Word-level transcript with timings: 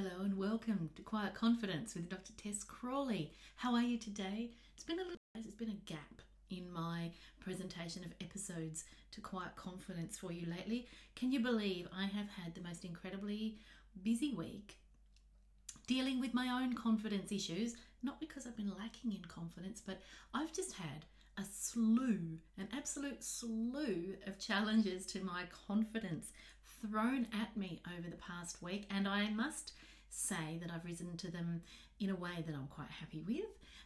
Hello 0.00 0.22
and 0.22 0.38
welcome 0.38 0.90
to 0.94 1.02
Quiet 1.02 1.34
Confidence 1.34 1.96
with 1.96 2.08
Dr. 2.08 2.32
Tess 2.34 2.62
Crowley. 2.62 3.32
How 3.56 3.74
are 3.74 3.82
you 3.82 3.98
today? 3.98 4.52
It's 4.76 4.84
been 4.84 5.00
a 5.00 5.02
little 5.02 5.18
it's 5.34 5.56
been 5.56 5.70
a 5.70 5.90
gap 5.90 6.22
in 6.50 6.72
my 6.72 7.10
presentation 7.40 8.04
of 8.04 8.12
episodes 8.20 8.84
to 9.10 9.20
Quiet 9.20 9.56
Confidence 9.56 10.16
for 10.16 10.30
you 10.30 10.46
lately. 10.46 10.86
Can 11.16 11.32
you 11.32 11.40
believe 11.40 11.88
I 11.92 12.04
have 12.04 12.28
had 12.28 12.54
the 12.54 12.60
most 12.60 12.84
incredibly 12.84 13.56
busy 14.04 14.32
week 14.34 14.78
dealing 15.88 16.20
with 16.20 16.32
my 16.32 16.46
own 16.62 16.74
confidence 16.74 17.32
issues, 17.32 17.74
not 18.04 18.20
because 18.20 18.46
I've 18.46 18.56
been 18.56 18.76
lacking 18.78 19.14
in 19.14 19.22
confidence, 19.22 19.82
but 19.84 20.00
I've 20.32 20.52
just 20.52 20.74
had 20.74 21.06
a 21.38 21.42
slew, 21.42 22.38
an 22.56 22.68
absolute 22.72 23.24
slew 23.24 24.14
of 24.28 24.38
challenges 24.38 25.06
to 25.06 25.24
my 25.24 25.42
confidence 25.66 26.30
thrown 26.80 27.26
at 27.32 27.56
me 27.56 27.80
over 27.98 28.08
the 28.08 28.16
past 28.16 28.62
week, 28.62 28.86
and 28.90 29.06
I 29.06 29.30
must 29.30 29.72
say 30.10 30.58
that 30.60 30.70
I've 30.70 30.84
risen 30.84 31.16
to 31.18 31.30
them 31.30 31.62
in 32.00 32.10
a 32.10 32.14
way 32.14 32.44
that 32.46 32.54
I'm 32.54 32.68
quite 32.68 32.90
happy 32.90 33.22
with 33.26 33.44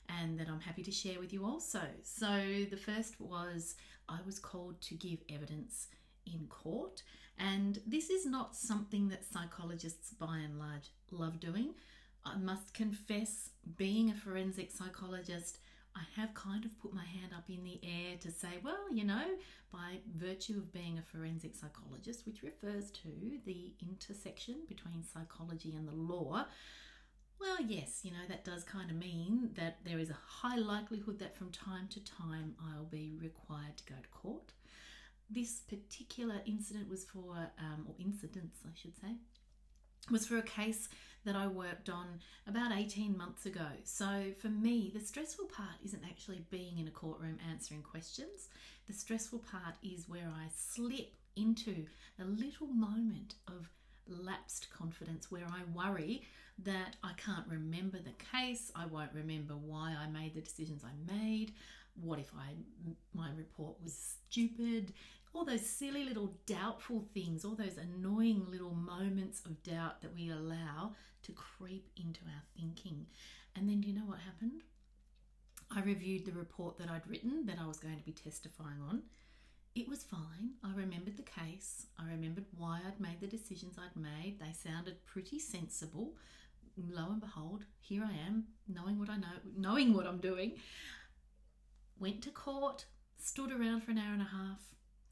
and 0.08 0.38
that 0.38 0.48
I'm 0.48 0.60
happy 0.60 0.82
to 0.82 0.90
share 0.90 1.18
with 1.18 1.32
you 1.32 1.44
also. 1.44 1.82
So, 2.02 2.66
the 2.70 2.76
first 2.76 3.20
was 3.20 3.76
I 4.08 4.18
was 4.26 4.38
called 4.38 4.80
to 4.82 4.94
give 4.94 5.18
evidence 5.30 5.88
in 6.26 6.46
court, 6.48 7.02
and 7.38 7.80
this 7.86 8.10
is 8.10 8.26
not 8.26 8.54
something 8.54 9.08
that 9.08 9.24
psychologists 9.24 10.12
by 10.12 10.38
and 10.38 10.58
large 10.58 10.92
love 11.10 11.40
doing. 11.40 11.74
I 12.24 12.36
must 12.36 12.74
confess, 12.74 13.50
being 13.76 14.10
a 14.10 14.14
forensic 14.14 14.70
psychologist, 14.70 15.58
I 15.94 16.20
have 16.20 16.32
kind 16.34 16.64
of 16.64 16.78
put 16.80 16.94
my 16.94 17.04
hand 17.04 17.32
up 17.36 17.48
in 17.48 17.64
the 17.64 17.80
air 17.82 18.16
to 18.20 18.30
say, 18.30 18.48
well, 18.62 18.92
you 18.92 19.04
know, 19.04 19.24
by 19.72 19.98
virtue 20.16 20.58
of 20.58 20.72
being 20.72 20.98
a 20.98 21.02
forensic 21.02 21.54
psychologist, 21.54 22.24
which 22.26 22.42
refers 22.42 22.90
to 22.90 23.08
the 23.44 23.72
intersection 23.80 24.56
between 24.68 25.04
psychology 25.04 25.74
and 25.76 25.86
the 25.86 25.94
law, 25.94 26.46
well, 27.40 27.60
yes, 27.60 28.00
you 28.04 28.12
know, 28.12 28.24
that 28.28 28.44
does 28.44 28.62
kind 28.62 28.90
of 28.90 28.96
mean 28.96 29.50
that 29.54 29.78
there 29.84 29.98
is 29.98 30.10
a 30.10 30.18
high 30.26 30.56
likelihood 30.56 31.18
that 31.18 31.36
from 31.36 31.50
time 31.50 31.88
to 31.90 32.00
time 32.04 32.54
I'll 32.70 32.84
be 32.84 33.16
required 33.20 33.76
to 33.78 33.84
go 33.84 33.98
to 34.00 34.08
court. 34.08 34.52
This 35.28 35.60
particular 35.60 36.36
incident 36.46 36.88
was 36.88 37.04
for, 37.04 37.50
um, 37.58 37.86
or 37.88 37.94
incidents, 37.98 38.58
I 38.64 38.70
should 38.74 38.96
say, 38.96 39.16
was 40.10 40.26
for 40.26 40.36
a 40.36 40.42
case 40.42 40.88
that 41.24 41.36
I 41.36 41.46
worked 41.46 41.88
on 41.88 42.20
about 42.46 42.72
18 42.76 43.16
months 43.16 43.46
ago. 43.46 43.66
So 43.84 44.32
for 44.38 44.48
me, 44.48 44.90
the 44.94 45.00
stressful 45.00 45.46
part 45.46 45.76
isn't 45.84 46.02
actually 46.04 46.44
being 46.50 46.78
in 46.78 46.88
a 46.88 46.90
courtroom 46.90 47.38
answering 47.50 47.82
questions. 47.82 48.48
The 48.86 48.92
stressful 48.92 49.40
part 49.40 49.74
is 49.82 50.08
where 50.08 50.30
I 50.34 50.46
slip 50.54 51.12
into 51.36 51.86
a 52.20 52.24
little 52.24 52.66
moment 52.66 53.34
of 53.48 53.68
lapsed 54.08 54.68
confidence 54.70 55.30
where 55.30 55.46
I 55.46 55.60
worry 55.74 56.22
that 56.58 56.96
I 57.02 57.12
can't 57.16 57.46
remember 57.48 57.98
the 57.98 58.12
case, 58.38 58.70
I 58.74 58.86
won't 58.86 59.12
remember 59.14 59.54
why 59.54 59.96
I 59.98 60.08
made 60.08 60.34
the 60.34 60.40
decisions 60.40 60.82
I 60.84 61.12
made. 61.12 61.52
What 62.00 62.18
if 62.18 62.30
I 62.36 62.54
my 63.14 63.28
report 63.36 63.76
was 63.82 64.16
stupid? 64.30 64.92
All 65.34 65.44
those 65.44 65.66
silly 65.66 66.04
little 66.04 66.34
doubtful 66.46 67.06
things, 67.14 67.44
all 67.44 67.54
those 67.54 67.78
annoying 67.78 68.46
little 68.50 68.74
moments 68.74 69.42
of 69.46 69.62
doubt 69.62 70.02
that 70.02 70.14
we 70.14 70.30
allow 70.30 70.92
to 71.22 71.32
creep 71.32 71.88
into 71.96 72.20
our 72.26 72.42
thinking. 72.56 73.06
And 73.56 73.68
then 73.68 73.80
do 73.80 73.88
you 73.88 73.94
know 73.94 74.06
what 74.06 74.18
happened? 74.18 74.62
I 75.70 75.80
reviewed 75.80 76.26
the 76.26 76.32
report 76.32 76.76
that 76.78 76.90
I'd 76.90 77.06
written 77.08 77.46
that 77.46 77.58
I 77.60 77.66
was 77.66 77.78
going 77.78 77.96
to 77.96 78.04
be 78.04 78.12
testifying 78.12 78.80
on. 78.88 79.02
It 79.74 79.88
was 79.88 80.02
fine. 80.02 80.50
I 80.62 80.74
remembered 80.76 81.16
the 81.16 81.22
case. 81.22 81.86
I 81.98 82.10
remembered 82.10 82.44
why 82.58 82.80
I'd 82.86 83.00
made 83.00 83.20
the 83.20 83.26
decisions 83.26 83.76
I'd 83.78 83.98
made. 83.98 84.38
They 84.38 84.52
sounded 84.52 85.06
pretty 85.06 85.38
sensible. 85.38 86.14
Lo 86.76 87.06
and 87.10 87.20
behold, 87.20 87.64
here 87.80 88.04
I 88.04 88.26
am, 88.26 88.44
knowing 88.68 88.98
what 88.98 89.08
I 89.08 89.16
know, 89.16 89.28
knowing 89.56 89.94
what 89.94 90.06
I'm 90.06 90.18
doing. 90.18 90.52
Went 91.98 92.22
to 92.22 92.30
court, 92.30 92.84
stood 93.18 93.50
around 93.50 93.82
for 93.82 93.92
an 93.92 93.98
hour 93.98 94.12
and 94.12 94.22
a 94.22 94.26
half, 94.26 94.60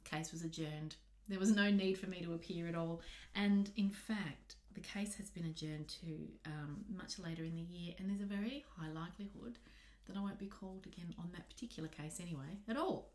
case 0.04 0.32
was 0.32 0.42
adjourned. 0.42 0.96
There 1.28 1.38
was 1.38 1.50
no 1.50 1.70
need 1.70 1.98
for 1.98 2.06
me 2.06 2.20
to 2.22 2.34
appear 2.34 2.66
at 2.66 2.74
all. 2.74 3.00
And 3.34 3.70
in 3.76 3.90
fact, 3.90 4.56
the 4.74 4.80
case 4.80 5.14
has 5.16 5.30
been 5.30 5.46
adjourned 5.46 5.88
to 6.00 6.28
um, 6.46 6.84
much 6.96 7.18
later 7.18 7.44
in 7.44 7.54
the 7.54 7.62
year, 7.62 7.94
and 7.98 8.08
there's 8.08 8.20
a 8.20 8.24
very 8.24 8.64
high 8.76 8.90
likelihood 8.90 9.58
that 10.06 10.16
I 10.16 10.20
won't 10.20 10.38
be 10.38 10.46
called 10.46 10.86
again 10.86 11.14
on 11.18 11.30
that 11.32 11.48
particular 11.48 11.88
case 11.88 12.18
anyway, 12.20 12.58
at 12.68 12.76
all. 12.76 13.10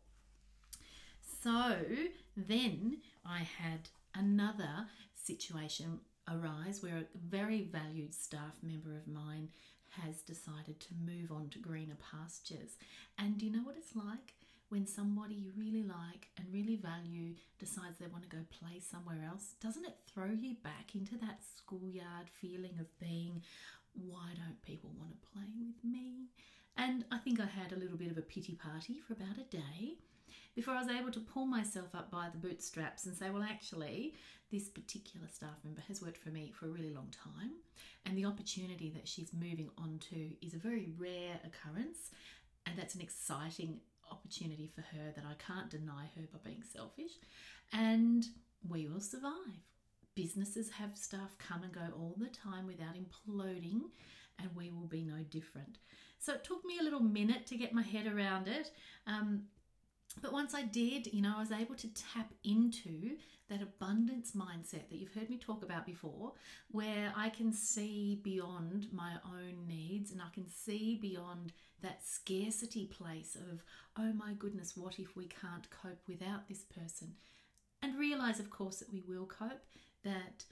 So 1.42 1.76
then 2.36 2.98
I 3.24 3.38
had 3.38 3.88
another 4.14 4.86
situation 5.14 6.00
arise 6.28 6.82
where 6.82 6.96
a 6.96 7.18
very 7.28 7.62
valued 7.62 8.14
staff 8.14 8.56
member 8.62 8.94
of 8.96 9.06
mine 9.06 9.48
has 10.02 10.16
decided 10.22 10.80
to 10.80 10.88
move 11.04 11.30
on 11.30 11.48
to 11.50 11.58
greener 11.58 11.96
pastures. 12.12 12.76
And 13.18 13.38
do 13.38 13.46
you 13.46 13.52
know 13.52 13.62
what 13.62 13.76
it's 13.76 13.94
like? 13.94 14.34
When 14.68 14.86
somebody 14.86 15.34
you 15.34 15.52
really 15.56 15.84
like 15.84 16.28
and 16.38 16.52
really 16.52 16.76
value 16.76 17.34
decides 17.58 17.98
they 17.98 18.06
want 18.06 18.28
to 18.28 18.36
go 18.36 18.42
play 18.50 18.80
somewhere 18.80 19.24
else, 19.28 19.54
doesn't 19.60 19.84
it 19.84 19.98
throw 20.12 20.26
you 20.26 20.56
back 20.62 20.94
into 20.94 21.16
that 21.18 21.40
schoolyard 21.56 22.28
feeling 22.32 22.74
of 22.80 22.98
being, 22.98 23.42
why 23.94 24.32
don't 24.34 24.62
people 24.62 24.90
want 24.98 25.12
to 25.12 25.28
play 25.32 25.46
with 25.58 25.84
me? 25.84 26.26
And 26.76 27.04
I 27.10 27.18
think 27.18 27.40
I 27.40 27.46
had 27.46 27.72
a 27.72 27.78
little 27.78 27.96
bit 27.96 28.10
of 28.10 28.18
a 28.18 28.22
pity 28.22 28.54
party 28.54 29.00
for 29.06 29.14
about 29.14 29.38
a 29.38 29.50
day 29.50 29.98
before 30.54 30.74
I 30.74 30.82
was 30.82 30.88
able 30.88 31.12
to 31.12 31.20
pull 31.20 31.46
myself 31.46 31.94
up 31.94 32.10
by 32.10 32.28
the 32.32 32.38
bootstraps 32.38 33.06
and 33.06 33.14
say, 33.14 33.30
well, 33.30 33.42
actually, 33.42 34.14
this 34.50 34.68
particular 34.68 35.28
staff 35.32 35.56
member 35.64 35.82
has 35.86 36.02
worked 36.02 36.18
for 36.18 36.30
me 36.30 36.52
for 36.54 36.66
a 36.66 36.70
really 36.70 36.92
long 36.92 37.08
time, 37.10 37.52
and 38.04 38.16
the 38.16 38.24
opportunity 38.24 38.90
that 38.90 39.06
she's 39.06 39.32
moving 39.32 39.70
on 39.78 39.98
to 40.10 40.30
is 40.44 40.54
a 40.54 40.58
very 40.58 40.88
rare 40.98 41.40
occurrence, 41.44 42.10
and 42.64 42.78
that's 42.78 42.94
an 42.94 43.00
exciting 43.00 43.80
opportunity 44.10 44.70
for 44.74 44.82
her 44.82 45.12
that 45.14 45.24
I 45.24 45.34
can't 45.34 45.70
deny 45.70 46.10
her 46.16 46.22
by 46.32 46.38
being 46.44 46.62
selfish, 46.62 47.12
and 47.72 48.26
we 48.68 48.86
will 48.86 49.00
survive. 49.00 49.32
Businesses 50.14 50.70
have 50.70 50.96
staff 50.96 51.36
come 51.38 51.62
and 51.62 51.72
go 51.72 51.88
all 51.94 52.14
the 52.18 52.28
time 52.28 52.66
without 52.66 52.94
imploding, 52.94 53.82
and 54.38 54.50
we 54.56 54.70
will 54.70 54.86
be 54.86 55.02
no 55.02 55.18
different. 55.30 55.78
So 56.18 56.32
it 56.32 56.44
took 56.44 56.64
me 56.64 56.78
a 56.80 56.82
little 56.82 57.00
minute 57.00 57.46
to 57.46 57.56
get 57.58 57.74
my 57.74 57.82
head 57.82 58.06
around 58.06 58.48
it. 58.48 58.70
Um, 59.06 59.42
but 60.22 60.32
once 60.32 60.54
I 60.54 60.62
did, 60.62 61.12
you 61.12 61.22
know, 61.22 61.34
I 61.36 61.40
was 61.40 61.52
able 61.52 61.74
to 61.76 61.88
tap 61.94 62.32
into 62.44 63.16
that 63.48 63.62
abundance 63.62 64.32
mindset 64.32 64.88
that 64.88 64.96
you've 64.96 65.14
heard 65.14 65.30
me 65.30 65.38
talk 65.38 65.62
about 65.62 65.86
before, 65.86 66.32
where 66.70 67.12
I 67.16 67.28
can 67.28 67.52
see 67.52 68.20
beyond 68.22 68.88
my 68.92 69.12
own 69.24 69.66
needs 69.68 70.10
and 70.10 70.20
I 70.20 70.32
can 70.34 70.48
see 70.48 70.98
beyond 71.00 71.52
that 71.82 72.04
scarcity 72.04 72.86
place 72.86 73.36
of, 73.36 73.62
oh 73.98 74.12
my 74.14 74.32
goodness, 74.38 74.76
what 74.76 74.98
if 74.98 75.14
we 75.16 75.26
can't 75.26 75.68
cope 75.70 76.00
without 76.08 76.48
this 76.48 76.64
person? 76.64 77.14
And 77.82 77.98
realize, 77.98 78.40
of 78.40 78.50
course, 78.50 78.78
that 78.78 78.92
we 78.92 79.02
will 79.06 79.26
cope, 79.26 79.64
that 80.02 80.44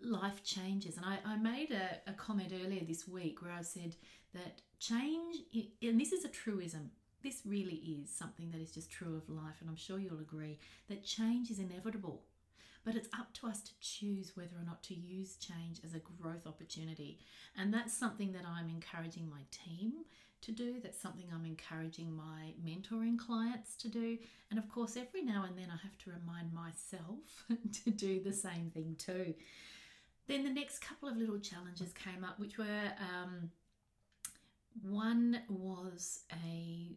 life 0.00 0.42
changes. 0.42 0.96
And 0.96 1.06
I, 1.06 1.18
I 1.24 1.36
made 1.36 1.70
a, 1.70 2.10
a 2.10 2.14
comment 2.14 2.52
earlier 2.64 2.82
this 2.84 3.06
week 3.06 3.42
where 3.42 3.52
I 3.52 3.62
said 3.62 3.94
that 4.34 4.62
change, 4.80 5.36
and 5.82 6.00
this 6.00 6.12
is 6.12 6.24
a 6.24 6.28
truism, 6.28 6.90
this 7.22 7.42
really 7.44 7.76
is 7.76 8.10
something 8.10 8.50
that 8.50 8.60
is 8.60 8.70
just 8.70 8.90
true 8.90 9.16
of 9.16 9.28
life, 9.28 9.56
and 9.60 9.68
I'm 9.68 9.76
sure 9.76 9.98
you'll 9.98 10.20
agree 10.20 10.58
that 10.88 11.04
change 11.04 11.50
is 11.50 11.58
inevitable. 11.58 12.22
But 12.84 12.94
it's 12.94 13.08
up 13.18 13.32
to 13.34 13.48
us 13.48 13.62
to 13.62 13.72
choose 13.80 14.36
whether 14.36 14.54
or 14.56 14.64
not 14.64 14.84
to 14.84 14.94
use 14.94 15.36
change 15.36 15.80
as 15.84 15.94
a 15.94 15.98
growth 15.98 16.46
opportunity. 16.46 17.18
And 17.58 17.74
that's 17.74 17.92
something 17.92 18.32
that 18.32 18.44
I'm 18.46 18.68
encouraging 18.68 19.28
my 19.28 19.40
team 19.50 20.04
to 20.42 20.52
do. 20.52 20.76
That's 20.80 21.00
something 21.00 21.26
I'm 21.34 21.44
encouraging 21.44 22.14
my 22.14 22.54
mentoring 22.64 23.18
clients 23.18 23.74
to 23.76 23.88
do. 23.88 24.18
And 24.50 24.58
of 24.58 24.68
course, 24.68 24.96
every 24.96 25.22
now 25.22 25.44
and 25.48 25.58
then 25.58 25.66
I 25.68 25.78
have 25.82 25.98
to 25.98 26.10
remind 26.10 26.52
myself 26.52 27.44
to 27.84 27.90
do 27.90 28.22
the 28.22 28.32
same 28.32 28.70
thing 28.72 28.94
too. 28.96 29.34
Then 30.28 30.44
the 30.44 30.50
next 30.50 30.80
couple 30.80 31.08
of 31.08 31.16
little 31.16 31.38
challenges 31.38 31.92
came 31.92 32.24
up, 32.24 32.38
which 32.38 32.58
were 32.58 32.92
um, 33.00 33.50
one 34.82 35.40
was 35.48 36.20
a 36.32 36.96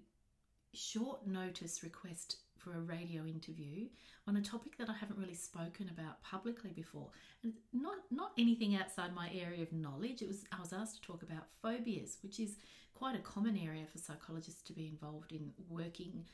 short 0.74 1.26
notice 1.28 1.84
request 1.84 2.38
for 2.58 2.74
a 2.74 2.80
radio 2.80 3.26
interview 3.26 3.88
on 4.28 4.36
a 4.36 4.42
topic 4.42 4.78
that 4.78 4.90
I 4.90 4.94
haven't 4.94 5.18
really 5.18 5.34
spoken 5.34 5.90
about 5.90 6.22
publicly 6.22 6.72
before. 6.72 7.10
And 7.44 7.54
not 7.74 7.96
not 8.12 8.32
anything 8.38 8.76
outside 8.76 9.16
my 9.16 9.30
area 9.34 9.64
of 9.64 9.72
knowledge. 9.72 10.22
It 10.22 10.28
was 10.28 10.46
I 10.52 10.60
was 10.60 10.74
asked 10.74 11.02
to 11.02 11.02
talk 11.02 11.24
about 11.24 11.48
phobias, 11.62 12.18
which 12.22 12.40
is 12.40 12.56
quite 12.94 13.16
a 13.16 13.20
common 13.20 13.58
area 13.58 13.86
for 13.86 13.98
psychologists 13.98 14.62
to 14.64 14.74
be 14.74 14.88
involved 14.88 15.32
in 15.32 15.52
working 15.70 16.26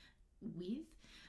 with. 0.41 0.87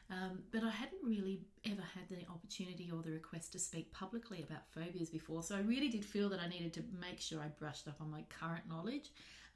Um, 0.08 0.38
but 0.52 0.62
I 0.62 0.70
hadn't 0.70 1.02
really 1.02 1.40
ever 1.64 1.82
had 1.82 2.08
the 2.08 2.24
opportunity 2.30 2.90
or 2.92 3.02
the 3.02 3.10
request 3.10 3.52
to 3.52 3.58
speak 3.58 3.92
publicly 3.92 4.44
about 4.48 4.62
phobias 4.72 5.10
before. 5.10 5.42
So 5.42 5.56
I 5.56 5.60
really 5.60 5.88
did 5.88 6.04
feel 6.04 6.28
that 6.28 6.40
I 6.40 6.46
needed 6.48 6.72
to 6.74 6.84
make 7.00 7.20
sure 7.20 7.40
I 7.40 7.48
brushed 7.48 7.88
up 7.88 8.00
on 8.00 8.10
my 8.10 8.22
current 8.28 8.68
knowledge 8.68 9.10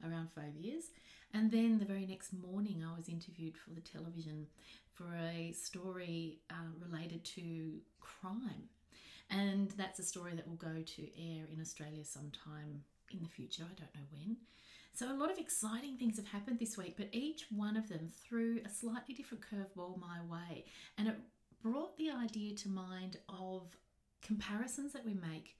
around 0.05 0.29
phobias. 0.35 0.91
And 1.33 1.49
then 1.49 1.79
the 1.79 1.85
very 1.85 2.05
next 2.05 2.33
morning, 2.33 2.83
I 2.83 2.95
was 2.95 3.07
interviewed 3.07 3.57
for 3.57 3.69
the 3.71 3.81
television 3.81 4.47
for 4.93 5.15
a 5.15 5.53
story 5.53 6.39
uh, 6.49 6.71
related 6.79 7.23
to 7.25 7.79
crime. 7.99 8.69
And 9.29 9.71
that's 9.71 9.99
a 9.99 10.03
story 10.03 10.33
that 10.35 10.47
will 10.47 10.55
go 10.55 10.81
to 10.81 11.01
air 11.17 11.45
in 11.51 11.61
Australia 11.61 12.03
sometime 12.03 12.83
in 13.11 13.21
the 13.21 13.29
future. 13.29 13.63
I 13.63 13.79
don't 13.79 13.95
know 13.95 14.07
when. 14.11 14.37
So, 14.93 15.09
a 15.09 15.15
lot 15.15 15.31
of 15.31 15.37
exciting 15.37 15.97
things 15.97 16.17
have 16.17 16.27
happened 16.27 16.59
this 16.59 16.77
week, 16.77 16.95
but 16.97 17.07
each 17.13 17.45
one 17.49 17.77
of 17.77 17.87
them 17.87 18.09
threw 18.27 18.59
a 18.65 18.69
slightly 18.69 19.13
different 19.13 19.43
curveball 19.49 19.99
my 19.99 20.19
way. 20.29 20.65
And 20.97 21.07
it 21.07 21.15
brought 21.63 21.97
the 21.97 22.11
idea 22.11 22.55
to 22.55 22.69
mind 22.69 23.17
of 23.29 23.77
comparisons 24.21 24.91
that 24.93 25.05
we 25.05 25.13
make 25.13 25.55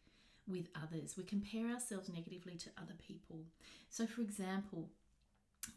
with 0.47 0.67
others. 0.75 1.15
We 1.17 1.23
compare 1.23 1.69
ourselves 1.69 2.09
negatively 2.09 2.55
to 2.57 2.69
other 2.77 2.95
people. 2.99 3.45
So, 3.89 4.05
for 4.05 4.21
example, 4.21 4.89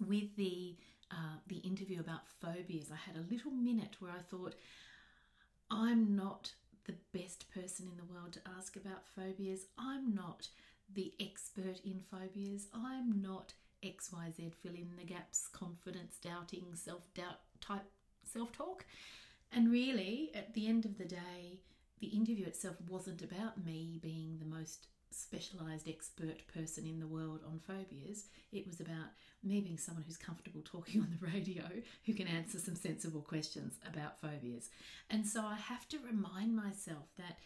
with 0.06 0.36
the 0.36 0.76
uh, 1.10 1.36
the 1.46 1.58
interview 1.58 2.00
about 2.00 2.28
phobias, 2.40 2.90
I 2.90 2.96
had 2.96 3.16
a 3.16 3.32
little 3.32 3.52
minute 3.52 3.96
where 4.00 4.10
I 4.10 4.22
thought, 4.22 4.54
I'm 5.70 6.16
not 6.16 6.52
the 6.86 6.94
best 7.12 7.52
person 7.52 7.86
in 7.90 7.96
the 7.96 8.12
world 8.12 8.32
to 8.32 8.40
ask 8.58 8.76
about 8.76 9.06
phobias. 9.14 9.66
I'm 9.78 10.14
not 10.14 10.48
the 10.92 11.12
expert 11.20 11.80
in 11.84 12.00
phobias. 12.10 12.66
I'm 12.74 13.22
not 13.22 13.52
XYZ, 13.82 14.52
fill 14.54 14.74
in 14.74 14.90
the 14.98 15.04
gaps, 15.04 15.46
confidence, 15.52 16.16
doubting, 16.22 16.64
self 16.74 17.12
doubt 17.14 17.40
type 17.60 17.84
self 18.24 18.52
talk. 18.52 18.84
And 19.52 19.70
really, 19.70 20.30
at 20.34 20.54
the 20.54 20.66
end 20.66 20.84
of 20.84 20.98
the 20.98 21.04
day, 21.04 21.60
the 22.00 22.08
interview 22.08 22.46
itself 22.46 22.76
wasn't 22.88 23.22
about 23.22 23.64
me 23.64 24.00
being 24.02 24.38
the 24.38 24.46
most 24.56 24.88
specialized 25.14 25.88
expert 25.88 26.46
person 26.52 26.86
in 26.86 27.00
the 27.00 27.06
world 27.06 27.40
on 27.46 27.60
phobias. 27.60 28.26
It 28.52 28.66
was 28.66 28.80
about 28.80 29.12
me 29.42 29.60
being 29.60 29.78
someone 29.78 30.04
who's 30.06 30.16
comfortable 30.16 30.62
talking 30.64 31.00
on 31.00 31.16
the 31.18 31.26
radio, 31.26 31.64
who 32.06 32.14
can 32.14 32.26
answer 32.26 32.58
some 32.58 32.74
sensible 32.74 33.20
questions 33.20 33.74
about 33.86 34.20
phobias. 34.20 34.70
And 35.10 35.26
so 35.26 35.42
I 35.42 35.56
have 35.56 35.88
to 35.88 35.98
remind 35.98 36.54
myself 36.54 37.04
that 37.16 37.38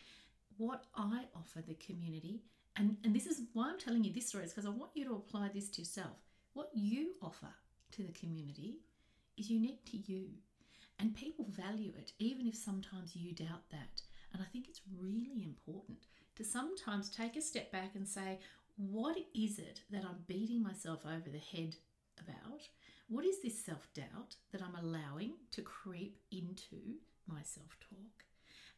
what 0.56 0.84
I 0.96 1.24
offer 1.36 1.62
the 1.66 1.74
community, 1.74 2.42
and, 2.76 2.96
and 3.04 3.14
this 3.14 3.26
is 3.26 3.42
why 3.52 3.70
I'm 3.70 3.78
telling 3.78 4.04
you 4.04 4.12
this 4.12 4.28
story, 4.28 4.44
is 4.44 4.52
because 4.52 4.66
I 4.66 4.70
want 4.70 4.90
you 4.94 5.04
to 5.04 5.14
apply 5.14 5.50
this 5.54 5.68
to 5.70 5.82
yourself. 5.82 6.16
What 6.54 6.70
you 6.74 7.14
offer 7.22 7.54
to 7.92 8.02
the 8.02 8.12
community 8.12 8.78
is 9.36 9.50
unique 9.50 9.84
to 9.86 9.96
you. 9.96 10.26
And 10.98 11.14
people 11.14 11.46
value 11.48 11.92
it, 11.96 12.12
even 12.18 12.48
if 12.48 12.56
sometimes 12.56 13.14
you 13.14 13.32
doubt 13.32 13.70
that. 13.70 14.02
And 14.32 14.42
I 14.42 14.46
think 14.46 14.66
it's 14.68 14.80
really 15.00 15.44
important 15.44 15.98
to 16.38 16.44
sometimes 16.44 17.11
take 17.11 17.37
a 17.37 17.43
step 17.43 17.73
back 17.73 17.96
and 17.96 18.06
say, 18.06 18.38
what 18.76 19.17
is 19.35 19.58
it 19.58 19.81
that 19.90 20.05
I'm 20.05 20.25
beating 20.29 20.62
myself 20.62 21.00
over 21.05 21.29
the 21.29 21.56
head 21.56 21.75
about? 22.20 22.62
What 23.08 23.25
is 23.25 23.43
this 23.43 23.62
self 23.64 23.88
doubt 23.93 24.37
that 24.52 24.62
I'm 24.62 24.76
allowing 24.76 25.32
to 25.50 25.62
creep 25.62 26.17
into 26.31 26.76
my 27.26 27.40
self 27.43 27.76
talk? 27.81 28.25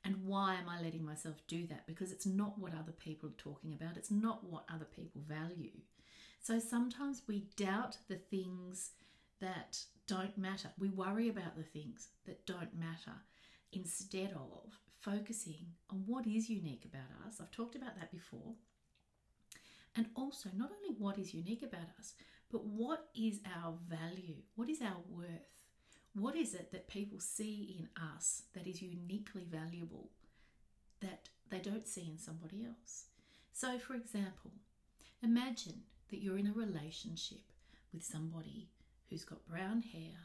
And 0.03 0.25
why 0.25 0.55
am 0.55 0.71
I 0.71 0.81
letting 0.81 1.05
myself 1.05 1.43
do 1.47 1.67
that? 1.67 1.87
Because 1.87 2.13
it's 2.13 2.25
not 2.25 2.59
what 2.59 2.73
other 2.73 2.93
people 2.93 3.29
are 3.29 3.33
talking 3.33 3.75
about, 3.75 3.99
it's 3.99 4.11
not 4.11 4.43
what 4.43 4.65
other 4.73 4.87
people 4.87 5.21
value. 5.29 5.83
So 6.41 6.59
sometimes 6.59 7.23
we 7.29 7.45
doubt 7.57 7.99
the 8.09 8.17
things 8.17 8.93
that 9.43 9.79
don't 10.07 10.39
matter. 10.39 10.71
We 10.79 10.89
worry 10.89 11.29
about 11.29 11.57
the 11.59 11.63
things 11.63 12.09
that 12.25 12.47
don't 12.47 12.75
matter 12.79 13.19
instead 13.75 14.33
of 14.33 14.73
focusing 15.01 15.67
on 15.91 16.03
what 16.07 16.27
is 16.27 16.51
unique 16.51 16.85
about 16.85 17.27
us. 17.27 17.41
I've 17.41 17.51
talked 17.51 17.75
about 17.75 17.97
that 17.97 18.11
before. 18.11 18.55
And 19.97 20.07
also, 20.15 20.51
not 20.55 20.71
only 20.71 20.97
what 20.99 21.19
is 21.19 21.35
unique 21.35 21.63
about 21.63 21.89
us, 21.99 22.15
but 22.51 22.65
what 22.65 23.09
is 23.15 23.41
our 23.63 23.75
value? 23.89 24.37
What 24.55 24.69
is 24.69 24.81
our 24.81 25.03
worth? 25.09 25.65
What 26.15 26.37
is 26.37 26.55
it 26.55 26.73
that 26.73 26.89
people 26.89 27.21
see 27.21 27.77
in 27.79 27.89
us 28.17 28.43
that 28.55 28.67
is 28.67 28.83
uniquely 28.83 29.47
valuable 29.51 30.11
that 31.01 31.29
they 31.51 31.59
don't 31.59 31.89
see 31.89 32.09
in 32.11 32.19
somebody 32.19 32.65
else? 32.65 33.05
So, 33.53 33.79
for 33.79 33.95
example, 33.95 34.53
imagine 35.23 35.83
that 36.11 36.23
you're 36.23 36.39
in 36.39 36.49
a 36.49 36.53
relationship 36.53 37.53
with 37.93 38.03
somebody 38.05 38.69
who's 39.09 39.25
got 39.25 39.47
brown 39.47 39.83
hair 39.83 40.17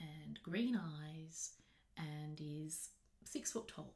and 0.00 0.40
green 0.42 0.76
eyes 0.76 1.52
and 1.96 2.40
is 2.40 2.90
six 3.30 3.52
foot 3.52 3.68
tall. 3.68 3.94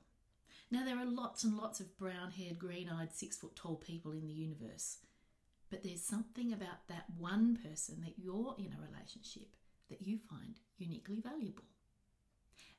Now, 0.70 0.84
there 0.84 0.98
are 0.98 1.04
lots 1.04 1.44
and 1.44 1.56
lots 1.56 1.80
of 1.80 1.96
brown 1.98 2.32
haired, 2.32 2.58
green 2.58 2.88
eyed, 2.88 3.12
six 3.12 3.36
foot 3.36 3.54
tall 3.54 3.76
people 3.76 4.12
in 4.12 4.26
the 4.26 4.32
universe, 4.32 4.98
but 5.70 5.82
there's 5.82 6.02
something 6.02 6.52
about 6.52 6.88
that 6.88 7.04
one 7.18 7.56
person 7.56 8.00
that 8.02 8.14
you're 8.16 8.54
in 8.58 8.72
a 8.72 8.90
relationship 8.90 9.56
that 9.90 10.02
you 10.02 10.18
find 10.30 10.60
uniquely 10.78 11.20
valuable. 11.20 11.64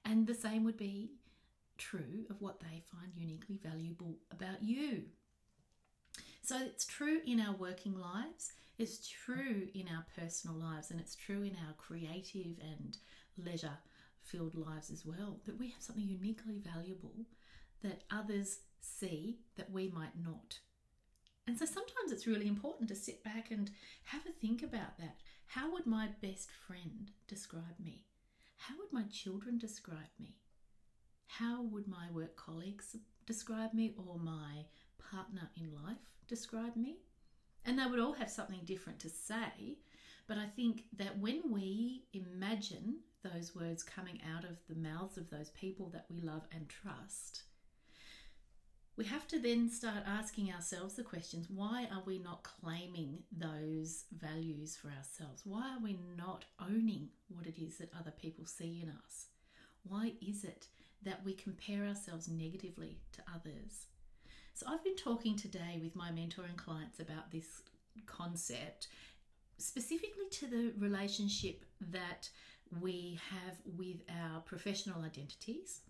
And 0.04 0.28
the 0.28 0.34
same 0.34 0.63
would 0.66 0.78
be 0.78 1.12
true 1.78 2.25
of 2.30 2.42
what 2.42 2.60
they 2.60 2.84
find 2.92 3.12
uniquely 3.16 3.60
valuable 3.63 4.18
about 4.31 4.63
you. 4.63 5.04
So 6.42 6.58
it's 6.62 6.86
true 6.86 7.22
in 7.25 7.40
our 7.40 7.56
working 7.56 8.00
lives, 8.00 8.51
it's 8.78 9.08
true 9.08 9.68
in 9.74 9.88
our 9.88 10.06
personal 10.16 10.56
lives, 10.56 10.92
and 10.92 11.00
it's 11.00 11.16
true 11.16 11.44
in 11.44 11.56
our 11.68 11.74
creative 11.78 12.58
and 12.62 12.98
leisure 13.38 13.78
filled 14.25 14.56
lives 14.56 14.89
as 14.89 15.06
well 15.06 15.39
that 15.45 15.60
we 15.60 15.69
have 15.69 15.81
something 15.81 16.07
uniquely 16.07 16.60
valuable 16.60 17.25
that 17.83 18.04
others 18.12 18.60
see 18.81 19.39
that 19.56 19.72
we 19.72 19.89
might 19.89 20.18
not. 20.22 20.60
And 21.48 21.57
so 21.57 21.66
sometimes 21.66 22.12
it's 22.12 22.27
really 22.27 22.48
important 22.48 22.89
to 22.89 22.95
sit 22.95 23.24
back 23.24 23.51
and 23.51 23.69
have 24.06 24.25
a 24.25 24.31
think 24.31 24.63
about 24.63 24.98
that. 24.98 25.18
How 25.45 25.72
would 25.72 25.86
my 25.86 26.10
best 26.22 26.50
friend 26.68 27.12
describe 27.27 27.80
me? 27.83 28.04
How 28.57 28.75
would 28.80 28.92
my 28.92 29.04
children 29.12 29.57
describe 29.57 30.10
me? 30.19 30.38
How 31.27 31.62
would 31.63 31.88
my 31.88 32.07
work 32.12 32.36
colleagues 32.36 32.95
describe 33.25 33.74
me 33.74 33.94
or 33.98 34.18
my 34.18 34.66
partner 34.98 35.50
in 35.56 35.72
life 35.86 35.98
describe 36.27 36.75
me? 36.75 36.98
And 37.66 37.77
they 37.77 37.86
would 37.86 38.00
all 38.00 38.13
have 38.13 38.30
something 38.30 38.62
different 38.66 39.00
to 39.00 39.10
say. 39.10 39.77
But 40.27 40.38
I 40.38 40.48
think 40.56 40.86
that 40.98 41.19
when 41.19 41.42
we 41.51 42.06
imagine 42.13 43.01
those 43.33 43.56
words 43.56 43.83
coming 43.83 44.19
out 44.36 44.44
of 44.44 44.57
the 44.69 44.75
mouths 44.75 45.18
of 45.18 45.30
those 45.30 45.50
people 45.50 45.89
that 45.89 46.06
we 46.10 46.22
love 46.22 46.44
and 46.54 46.69
trust, 46.69 47.44
we 48.98 49.06
have 49.06 49.27
to 49.27 49.39
then 49.39 49.69
start 49.69 50.04
asking 50.06 50.54
ourselves 50.54 50.94
the 50.94 51.04
questions 51.04 51.48
why 51.50 51.88
are 51.92 52.04
we 52.06 52.18
not 52.19 52.44
claiming 52.44 53.19
those 53.38 54.06
values 54.18 54.77
for 54.77 54.88
ourselves? 54.88 55.42
Why 55.44 55.75
are 55.75 55.83
we 55.83 56.00
not 56.18 56.45
owning 56.62 57.10
what 57.27 57.45
it 57.45 57.62
is 57.62 57.77
that 57.77 57.92
other 58.00 58.12
people 58.12 58.45
see 58.45 58.80
in 58.81 58.89
us? 58.89 59.27
Why 59.83 60.13
is 60.25 60.44
it 60.44 60.68
that 61.04 61.25
we 61.25 61.33
compare 61.33 61.86
ourselves 61.86 62.30
negatively 62.30 63.00
to 63.13 63.22
others? 63.33 63.88
So, 64.54 64.66
I've 64.69 64.83
been 64.83 64.95
talking 64.95 65.36
today 65.36 65.80
with 65.83 65.98
my 65.98 66.12
mentor 66.12 66.46
and 66.46 66.58
clients 66.58 67.01
about 67.01 67.29
this 67.29 67.63
concept, 68.05 68.88
specifically 69.58 70.29
to 70.32 70.48
the 70.48 70.74
relationship 70.77 71.65
that 71.91 72.29
we 72.81 73.19
have 73.31 73.57
with 73.77 73.98
our 74.10 74.41
professional 74.41 75.03
identities. 75.03 75.81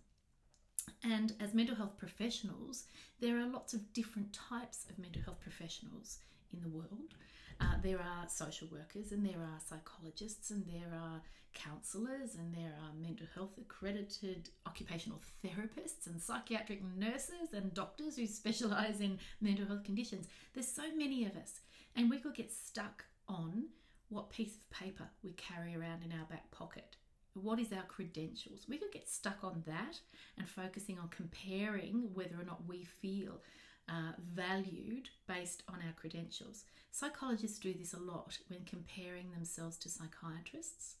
And 1.02 1.32
as 1.40 1.54
mental 1.54 1.74
health 1.74 1.96
professionals, 1.96 2.84
there 3.20 3.38
are 3.38 3.46
lots 3.46 3.74
of 3.74 3.92
different 3.92 4.32
types 4.32 4.86
of 4.88 4.98
mental 4.98 5.22
health 5.22 5.40
professionals 5.40 6.18
in 6.52 6.60
the 6.60 6.68
world. 6.68 7.14
Uh, 7.60 7.74
there 7.82 7.98
are 7.98 8.28
social 8.28 8.68
workers, 8.70 9.12
and 9.12 9.24
there 9.24 9.40
are 9.40 9.58
psychologists, 9.64 10.50
and 10.50 10.64
there 10.66 10.92
are 10.94 11.22
counsellors, 11.54 12.34
and 12.34 12.54
there 12.54 12.74
are 12.82 12.92
mental 13.00 13.26
health 13.34 13.52
accredited 13.58 14.50
occupational 14.66 15.20
therapists, 15.42 16.06
and 16.06 16.20
psychiatric 16.20 16.82
nurses, 16.96 17.54
and 17.54 17.72
doctors 17.72 18.16
who 18.16 18.26
specialise 18.26 19.00
in 19.00 19.18
mental 19.40 19.66
health 19.66 19.84
conditions. 19.84 20.26
There's 20.52 20.68
so 20.68 20.94
many 20.94 21.24
of 21.24 21.34
us, 21.36 21.60
and 21.96 22.10
we 22.10 22.18
could 22.18 22.34
get 22.34 22.52
stuck 22.52 23.06
on 23.26 23.64
what 24.08 24.30
piece 24.30 24.56
of 24.56 24.70
paper 24.70 25.08
we 25.22 25.32
carry 25.32 25.74
around 25.74 26.02
in 26.04 26.12
our 26.12 26.26
back 26.26 26.50
pocket. 26.50 26.96
What 27.34 27.58
is 27.58 27.72
our 27.72 27.82
credentials? 27.82 28.66
We 28.68 28.78
could 28.78 28.92
get 28.92 29.08
stuck 29.08 29.42
on 29.42 29.62
that 29.66 30.00
and 30.38 30.48
focusing 30.48 30.98
on 30.98 31.08
comparing 31.08 32.14
whether 32.14 32.40
or 32.40 32.44
not 32.44 32.66
we 32.66 32.84
feel 32.84 33.40
uh, 33.88 34.12
valued 34.34 35.10
based 35.26 35.62
on 35.68 35.76
our 35.76 35.92
credentials. 35.92 36.64
Psychologists 36.90 37.58
do 37.58 37.74
this 37.74 37.92
a 37.92 38.00
lot 38.00 38.38
when 38.48 38.64
comparing 38.64 39.30
themselves 39.32 39.76
to 39.78 39.88
psychiatrists. 39.88 40.96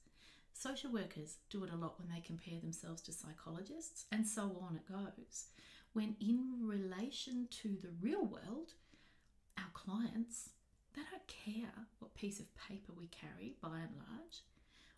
Social 0.52 0.92
workers 0.92 1.36
do 1.50 1.64
it 1.64 1.72
a 1.72 1.76
lot 1.76 1.98
when 1.98 2.08
they 2.08 2.20
compare 2.20 2.60
themselves 2.60 3.02
to 3.02 3.12
psychologists, 3.12 4.04
and 4.12 4.26
so 4.26 4.42
on 4.62 4.76
it 4.76 4.88
goes. 4.88 5.46
When 5.92 6.16
in 6.20 6.60
relation 6.62 7.48
to 7.62 7.76
the 7.80 7.90
real 8.00 8.24
world, 8.24 8.72
our 9.58 9.70
clients, 9.72 10.50
they 10.96 11.02
don't 11.10 11.26
care 11.26 11.72
what 11.98 12.14
piece 12.14 12.40
of 12.40 12.46
paper 12.56 12.92
we 12.96 13.08
carry 13.08 13.54
by 13.60 13.78
and 13.78 13.94
large. 13.96 14.42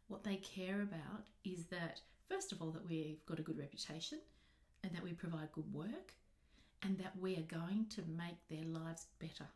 What 0.07 0.25
they 0.25 0.37
care 0.37 0.81
about 0.83 1.27
is 1.45 1.67
that, 1.67 2.01
first 2.29 2.53
of 2.53 2.63
all, 2.63 2.71
that 2.71 2.89
we've 2.89 3.25
got 3.27 3.39
a 3.39 3.43
good 3.43 3.59
reputation 3.59 4.19
and 4.83 4.95
that 4.95 5.03
we 5.03 5.13
provide 5.13 5.53
good 5.53 5.73
work 5.73 6.15
and 6.83 6.97
that 6.99 7.19
we 7.21 7.37
are 7.37 7.43
going 7.43 7.87
to 7.91 8.03
make 8.17 8.49
their 8.49 8.65
lives 8.65 9.07
better. 9.19 9.49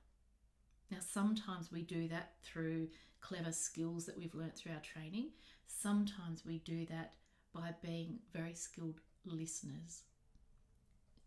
Now, 0.90 0.98
sometimes 1.00 1.72
we 1.72 1.82
do 1.82 2.08
that 2.08 2.32
through 2.42 2.88
clever 3.20 3.52
skills 3.52 4.04
that 4.06 4.18
we've 4.18 4.34
learnt 4.34 4.56
through 4.56 4.72
our 4.72 4.80
training. 4.80 5.28
Sometimes 5.66 6.44
we 6.44 6.58
do 6.58 6.84
that 6.86 7.12
by 7.54 7.70
being 7.82 8.18
very 8.32 8.54
skilled 8.54 9.00
listeners. 9.24 10.02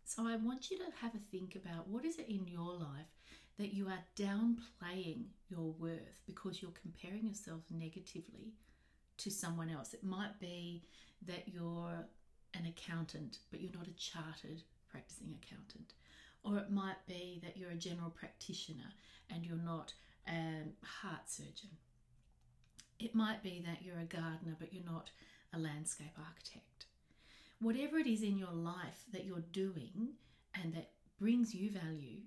So 0.04 0.26
I 0.26 0.36
want 0.36 0.70
you 0.70 0.78
to 0.78 0.84
have 1.00 1.14
a 1.14 1.18
think 1.18 1.56
about 1.56 1.88
what 1.88 2.04
is 2.04 2.18
it 2.18 2.28
in 2.28 2.46
your 2.46 2.74
life 2.74 3.10
that 3.58 3.72
you 3.72 3.88
are 3.88 4.04
downplaying 4.16 5.24
your 5.48 5.72
worth 5.78 6.20
because 6.26 6.60
you're 6.60 6.72
comparing 6.82 7.26
yourself 7.26 7.62
negatively 7.70 8.52
to 9.18 9.30
someone 9.30 9.70
else. 9.70 9.94
It 9.94 10.04
might 10.04 10.38
be 10.38 10.82
that 11.26 11.48
you're 11.48 12.06
an 12.54 12.66
accountant, 12.66 13.38
but 13.50 13.60
you're 13.60 13.72
not 13.72 13.88
a 13.88 13.92
chartered 13.92 14.62
practicing 14.90 15.34
accountant. 15.42 15.94
Or 16.44 16.58
it 16.58 16.70
might 16.70 17.04
be 17.06 17.40
that 17.42 17.56
you're 17.56 17.70
a 17.70 17.76
general 17.76 18.10
practitioner 18.10 18.92
and 19.30 19.44
you're 19.44 19.56
not 19.56 19.92
a 20.28 20.62
heart 20.84 21.28
surgeon. 21.28 21.70
It 22.98 23.14
might 23.14 23.42
be 23.42 23.62
that 23.66 23.82
you're 23.82 23.98
a 23.98 24.04
gardener, 24.04 24.56
but 24.58 24.72
you're 24.72 24.84
not 24.84 25.10
a 25.52 25.58
landscape 25.58 26.16
architect. 26.18 26.86
Whatever 27.60 27.98
it 27.98 28.06
is 28.06 28.22
in 28.22 28.38
your 28.38 28.52
life 28.52 29.04
that 29.12 29.24
you're 29.24 29.44
doing 29.52 30.10
and 30.54 30.74
that 30.74 30.90
brings 31.18 31.54
you 31.54 31.70
value, 31.70 32.20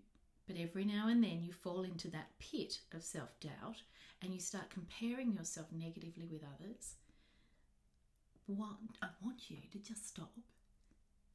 but 0.50 0.58
every 0.60 0.84
now 0.84 1.08
and 1.08 1.24
then 1.24 1.44
you 1.44 1.53
fall 1.53 1.84
into 1.84 2.10
that 2.10 2.32
pit 2.39 2.79
of 2.96 3.03
self 3.03 3.39
doubt 3.39 3.84
and 4.24 4.34
you 4.34 4.39
start 4.39 4.72
comparing 4.72 5.32
yourself 5.32 5.68
negatively 5.72 6.25
with 6.25 6.41
others. 6.44 6.96
What 8.48 8.77
I 9.00 9.10
want 9.24 9.51
you 9.51 9.58
to 9.72 9.77
just 9.77 10.10
stop 10.10 10.32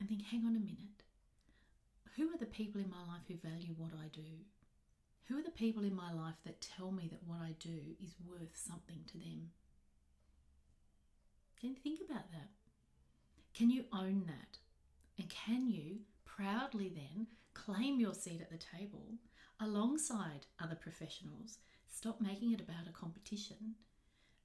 and 0.00 0.08
think, 0.08 0.22
hang 0.24 0.44
on 0.44 0.56
a 0.56 0.58
minute. 0.58 1.04
Who 2.16 2.24
are 2.34 2.38
the 2.38 2.46
people 2.46 2.80
in 2.80 2.90
my 2.90 3.12
life 3.12 3.22
who 3.28 3.34
value 3.36 3.74
what 3.78 3.92
I 3.92 4.08
do? 4.08 4.42
Who 5.28 5.38
are 5.38 5.42
the 5.42 5.50
people 5.50 5.84
in 5.84 5.94
my 5.94 6.12
life 6.12 6.34
that 6.44 6.60
tell 6.60 6.90
me 6.90 7.08
that 7.12 7.22
what 7.24 7.38
I 7.40 7.54
do 7.60 7.94
is 8.02 8.16
worth 8.28 8.56
something 8.56 8.98
to 9.12 9.18
them? 9.18 9.50
You 11.60 11.76
think 11.76 12.00
about 12.00 12.30
that? 12.32 12.50
Can 13.54 13.70
you 13.70 13.84
own 13.92 14.24
that? 14.26 14.58
And 15.18 15.30
can 15.30 15.70
you 15.70 16.00
proudly 16.24 16.92
then 16.94 17.28
claim 17.54 18.00
your 18.00 18.14
seat 18.14 18.40
at 18.40 18.50
the 18.50 18.58
table 18.58 19.18
alongside 19.60 20.46
other 20.60 20.74
professionals? 20.74 21.58
Stop 21.88 22.20
making 22.20 22.52
it 22.52 22.60
about 22.60 22.88
a 22.88 22.92
competition 22.92 23.76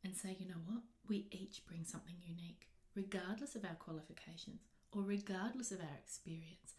and 0.03 0.15
say, 0.15 0.35
you 0.39 0.47
know 0.47 0.61
what? 0.65 0.83
We 1.07 1.27
each 1.31 1.65
bring 1.67 1.83
something 1.83 2.15
unique, 2.21 2.67
regardless 2.95 3.55
of 3.55 3.65
our 3.65 3.75
qualifications, 3.75 4.61
or 4.91 5.01
regardless 5.01 5.71
of 5.71 5.79
our 5.79 5.97
experience, 5.97 6.75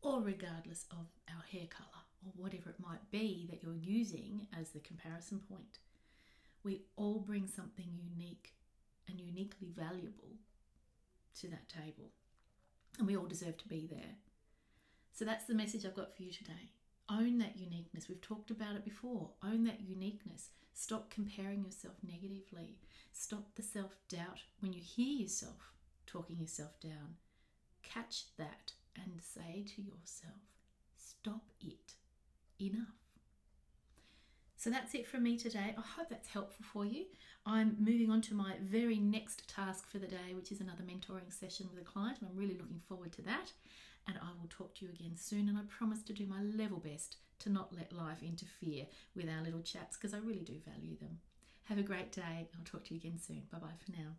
or 0.00 0.20
regardless 0.20 0.86
of 0.90 1.06
our 1.28 1.42
hair 1.50 1.66
colour, 1.68 2.02
or 2.24 2.32
whatever 2.36 2.70
it 2.70 2.80
might 2.80 3.10
be 3.10 3.46
that 3.50 3.62
you're 3.62 3.74
using 3.74 4.46
as 4.58 4.70
the 4.70 4.80
comparison 4.80 5.40
point. 5.48 5.78
We 6.64 6.82
all 6.96 7.18
bring 7.18 7.46
something 7.46 7.88
unique 7.92 8.54
and 9.08 9.20
uniquely 9.20 9.72
valuable 9.76 10.36
to 11.40 11.48
that 11.48 11.68
table, 11.68 12.10
and 12.98 13.06
we 13.06 13.16
all 13.16 13.26
deserve 13.26 13.58
to 13.58 13.68
be 13.68 13.86
there. 13.90 14.16
So 15.12 15.24
that's 15.24 15.44
the 15.44 15.54
message 15.54 15.84
I've 15.84 15.94
got 15.96 16.16
for 16.16 16.22
you 16.22 16.32
today. 16.32 16.70
Own 17.10 17.38
that 17.38 17.58
uniqueness. 17.58 18.08
We've 18.08 18.20
talked 18.20 18.50
about 18.50 18.76
it 18.76 18.84
before. 18.84 19.30
Own 19.44 19.64
that 19.64 19.80
uniqueness. 19.80 20.50
Stop 20.72 21.10
comparing 21.10 21.64
yourself 21.64 21.94
negatively. 22.02 22.78
Stop 23.12 23.54
the 23.54 23.62
self 23.62 23.96
doubt 24.08 24.40
when 24.60 24.72
you 24.72 24.80
hear 24.80 25.20
yourself 25.20 25.72
talking 26.06 26.38
yourself 26.40 26.78
down. 26.80 27.16
Catch 27.82 28.24
that 28.38 28.72
and 28.96 29.20
say 29.20 29.64
to 29.74 29.82
yourself, 29.82 30.40
stop 30.96 31.44
it. 31.60 31.94
Enough. 32.60 32.94
So 34.56 34.70
that's 34.70 34.94
it 34.94 35.08
from 35.08 35.24
me 35.24 35.36
today. 35.36 35.74
I 35.76 35.80
hope 35.80 36.08
that's 36.08 36.28
helpful 36.28 36.64
for 36.72 36.84
you. 36.84 37.06
I'm 37.44 37.76
moving 37.80 38.10
on 38.10 38.20
to 38.22 38.34
my 38.34 38.54
very 38.62 38.98
next 38.98 39.48
task 39.48 39.88
for 39.90 39.98
the 39.98 40.06
day, 40.06 40.34
which 40.36 40.52
is 40.52 40.60
another 40.60 40.84
mentoring 40.84 41.32
session 41.32 41.66
with 41.68 41.82
a 41.82 41.84
client, 41.84 42.18
and 42.20 42.30
I'm 42.30 42.36
really 42.36 42.56
looking 42.56 42.80
forward 42.88 43.12
to 43.14 43.22
that. 43.22 43.50
And 44.08 44.18
I 44.18 44.30
will 44.40 44.48
talk 44.48 44.74
to 44.76 44.84
you 44.84 44.90
again 44.90 45.16
soon, 45.16 45.48
and 45.48 45.56
I 45.56 45.62
promise 45.68 46.02
to 46.04 46.12
do 46.12 46.26
my 46.26 46.42
level 46.42 46.78
best 46.78 47.16
to 47.40 47.50
not 47.50 47.74
let 47.74 47.92
life 47.92 48.22
interfere 48.22 48.86
with 49.14 49.28
our 49.28 49.42
little 49.42 49.62
chats 49.62 49.96
because 49.96 50.14
I 50.14 50.18
really 50.18 50.42
do 50.42 50.60
value 50.66 50.96
them. 50.98 51.18
Have 51.64 51.78
a 51.78 51.82
great 51.82 52.12
day. 52.12 52.48
I'll 52.56 52.64
talk 52.64 52.84
to 52.84 52.94
you 52.94 53.00
again 53.00 53.18
soon. 53.18 53.42
Bye 53.50 53.58
bye 53.58 53.78
for 53.84 53.92
now. 53.92 54.16